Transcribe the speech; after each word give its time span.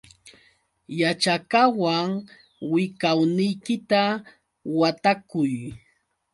Waćhakawan 0.99 2.09
wiqawniykita 2.71 4.01
watakuy. 4.77 5.51